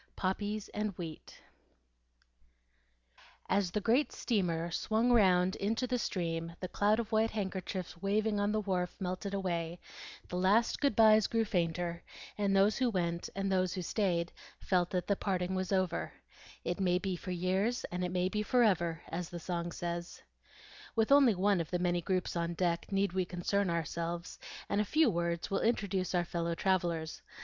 [0.15, 1.37] POPPIES AND WHEAT
[3.47, 8.39] AS the great steamer swung round into the stream the cloud of white handkerchiefs waving
[8.39, 9.79] on the wharf melted away,
[10.27, 12.01] the last good byes grew fainter,
[12.35, 16.11] and those who went and those who stayed felt that the parting was over,
[16.63, 20.23] "It may be for years, and it may be forever," as the song says.
[20.95, 24.81] With only one of the many groups on the deck need we concern ourselves, and
[24.81, 27.21] a few words will introduce our fellow travellers.